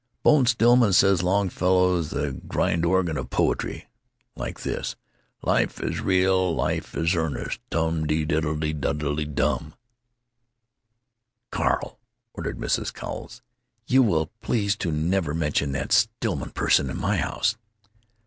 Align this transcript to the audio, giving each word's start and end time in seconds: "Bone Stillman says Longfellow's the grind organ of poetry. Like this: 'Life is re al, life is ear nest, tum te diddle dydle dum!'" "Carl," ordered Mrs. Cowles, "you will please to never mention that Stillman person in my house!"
"Bone 0.23 0.47
Stillman 0.47 0.93
says 0.93 1.21
Longfellow's 1.21 2.09
the 2.09 2.31
grind 2.31 2.87
organ 2.87 3.17
of 3.17 3.29
poetry. 3.29 3.87
Like 4.35 4.61
this: 4.61 4.95
'Life 5.43 5.79
is 5.79 6.01
re 6.01 6.25
al, 6.25 6.55
life 6.55 6.95
is 6.95 7.13
ear 7.13 7.29
nest, 7.29 7.59
tum 7.69 8.07
te 8.07 8.25
diddle 8.25 8.55
dydle 8.55 9.31
dum!'" 9.35 9.75
"Carl," 11.51 11.99
ordered 12.33 12.57
Mrs. 12.57 12.91
Cowles, 12.91 13.43
"you 13.85 14.01
will 14.01 14.31
please 14.41 14.75
to 14.77 14.91
never 14.91 15.35
mention 15.35 15.71
that 15.73 15.91
Stillman 15.91 16.49
person 16.49 16.89
in 16.89 16.97
my 16.97 17.17
house!" 17.17 17.55